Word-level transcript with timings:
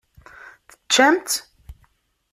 Teččam-tt? 0.69 1.33